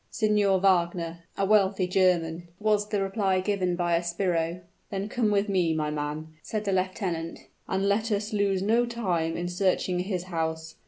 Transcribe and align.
"Signor 0.09 0.59
Wagner, 0.61 1.25
a 1.37 1.45
wealthy 1.45 1.85
German," 1.87 2.47
was 2.59 2.89
the 2.89 3.03
reply 3.03 3.39
given 3.39 3.75
by 3.75 3.95
a 3.95 4.01
sbirro. 4.01 4.61
"Then 4.89 5.07
come 5.07 5.29
with 5.29 5.47
me, 5.47 5.75
my 5.75 5.91
man," 5.91 6.29
said 6.41 6.65
the 6.65 6.71
lieutenant; 6.73 7.37
"and 7.67 7.87
let 7.87 8.11
us 8.11 8.33
lose 8.33 8.63
no 8.63 8.87
time 8.87 9.37
in 9.37 9.47
searching 9.47 9.99
his 9.99 10.23
house. 10.23 10.73